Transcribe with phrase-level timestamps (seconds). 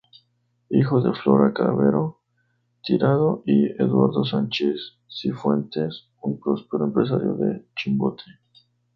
[0.71, 2.21] Hijo de Flora Cavero
[2.83, 8.23] Tirado y Eduardo Sánchez Sifuentes, un próspero empresario en Chimbote.